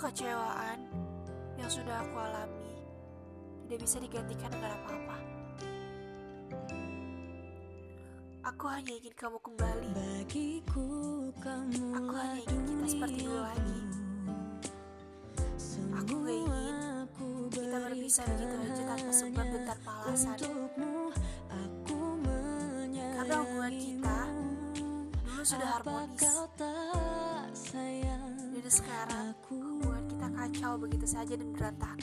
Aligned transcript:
Kekecewaan 0.00 0.80
yang 1.60 1.68
sudah 1.68 2.00
aku 2.00 2.16
alami 2.16 2.72
tidak 3.68 3.84
bisa 3.84 4.00
digantikan 4.00 4.48
dengan 4.48 4.72
apa-apa. 4.80 5.16
Aku 8.48 8.64
hanya 8.72 8.96
ingin 8.96 9.12
kamu 9.12 9.36
kembali. 9.44 9.92
Bagiku 9.92 10.88
kamu 11.44 11.84
Aku 12.00 12.14
hanya 12.16 12.40
ingin 12.48 12.64
kita 12.64 12.86
seperti 12.96 13.28
dulu 13.28 13.40
lagi. 13.44 13.80
Aku 15.92 16.12
gak 16.24 16.32
ingin 16.48 16.76
kita 17.52 17.76
berpisah 17.84 18.24
begitu 18.24 18.56
aja 18.56 18.82
tanpa 18.88 19.12
sebab 19.12 19.46
dan 19.52 19.62
tanpa 19.68 19.92
alasan. 20.00 20.36
Aku 21.52 22.00
Karena 23.20 23.36
hubungan 23.44 23.72
kita 23.76 24.18
dulu 25.28 25.44
sudah 25.44 25.68
harmonis. 25.76 26.24
Dan 28.60 28.78
sekarang 28.78 29.26
kita 29.44 29.89
kacau 30.70 30.86
begitu 30.86 31.02
saja 31.02 31.34
dan 31.34 31.50
tak 31.82 31.98